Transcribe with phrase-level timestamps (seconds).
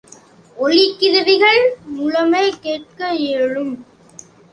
[0.57, 1.59] ஒலிக்கருவிகள்
[1.89, 3.73] மூலமே கேட்க இயலும்.